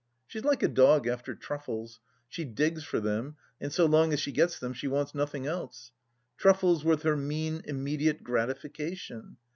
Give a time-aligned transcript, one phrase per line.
[0.25, 4.31] She's like a dog after truffles; she digs for them, and so long as she
[4.31, 5.91] gets them she wants nothing else.
[6.37, 9.37] Truffles with her mean immediate gratification.